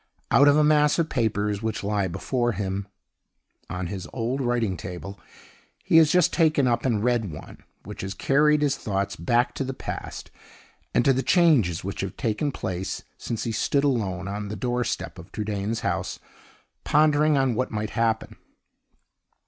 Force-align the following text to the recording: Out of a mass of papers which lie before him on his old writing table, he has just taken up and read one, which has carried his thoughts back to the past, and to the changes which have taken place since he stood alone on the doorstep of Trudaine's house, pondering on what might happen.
Out 0.31 0.47
of 0.47 0.57
a 0.57 0.63
mass 0.63 0.97
of 0.97 1.09
papers 1.09 1.61
which 1.61 1.83
lie 1.83 2.07
before 2.07 2.53
him 2.53 2.87
on 3.69 3.85
his 3.85 4.07
old 4.11 4.41
writing 4.41 4.75
table, 4.75 5.19
he 5.83 5.97
has 5.97 6.11
just 6.11 6.33
taken 6.33 6.65
up 6.67 6.85
and 6.87 7.03
read 7.03 7.31
one, 7.31 7.59
which 7.83 8.01
has 8.01 8.15
carried 8.15 8.63
his 8.63 8.75
thoughts 8.75 9.15
back 9.15 9.53
to 9.53 9.63
the 9.63 9.75
past, 9.75 10.31
and 10.91 11.05
to 11.05 11.13
the 11.13 11.21
changes 11.21 11.83
which 11.83 12.01
have 12.01 12.17
taken 12.17 12.51
place 12.51 13.03
since 13.15 13.43
he 13.43 13.51
stood 13.51 13.83
alone 13.83 14.27
on 14.27 14.47
the 14.47 14.55
doorstep 14.55 15.19
of 15.19 15.31
Trudaine's 15.31 15.81
house, 15.81 16.17
pondering 16.83 17.37
on 17.37 17.53
what 17.53 17.69
might 17.69 17.91
happen. 17.91 18.37